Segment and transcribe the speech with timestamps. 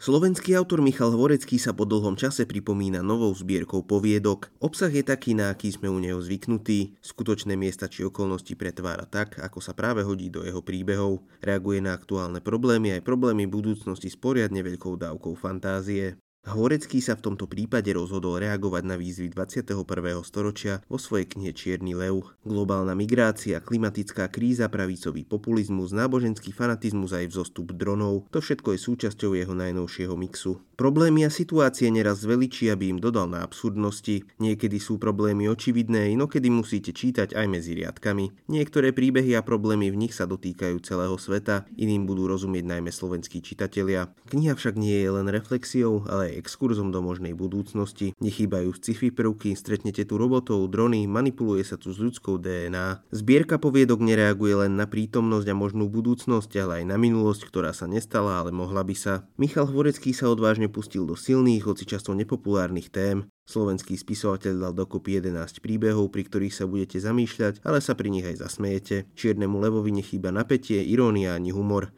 [0.00, 4.48] Slovenský autor Michal Hvorecký sa po dlhom čase pripomína novou zbierkou poviedok.
[4.56, 6.96] Obsah je taký, na aký sme u neho zvyknutí.
[7.04, 11.20] Skutočné miesta či okolnosti pretvára tak, ako sa práve hodí do jeho príbehov.
[11.44, 16.16] Reaguje na aktuálne problémy aj problémy budúcnosti s poriadne veľkou dávkou fantázie.
[16.40, 19.76] Horecký sa v tomto prípade rozhodol reagovať na výzvy 21.
[20.24, 22.32] storočia vo svojej knihe Čierny lev.
[22.48, 29.36] Globálna migrácia, klimatická kríza, pravicový populizmus, náboženský fanatizmus aj vzostup dronov, to všetko je súčasťou
[29.36, 30.64] jeho najnovšieho mixu.
[30.80, 34.24] Problémy a situácie neraz zveličí, aby im dodal na absurdnosti.
[34.40, 38.48] Niekedy sú problémy očividné, inokedy musíte čítať aj medzi riadkami.
[38.48, 43.44] Niektoré príbehy a problémy v nich sa dotýkajú celého sveta, iným budú rozumieť najmä slovenskí
[43.44, 44.08] čitatelia.
[44.32, 48.16] Kniha však nie je len reflexiou, ale aj exkurzom do možnej budúcnosti.
[48.18, 53.04] Nechýbajú sci-fi prvky, stretnete tu robotov, drony, manipuluje sa tu s ľudskou DNA.
[53.12, 57.84] Zbierka poviedok nereaguje len na prítomnosť a možnú budúcnosť, ale aj na minulosť, ktorá sa
[57.84, 59.28] nestala, ale mohla by sa.
[59.36, 63.28] Michal Hvorecký sa odvážne pustil do silných, hoci často nepopulárnych tém.
[63.50, 68.22] Slovenský spisovateľ dal dokopy 11 príbehov, pri ktorých sa budete zamýšľať, ale sa pri nich
[68.22, 69.10] aj zasmejete.
[69.18, 71.88] Čiernemu levovi nechýba napätie, irónia ani humor.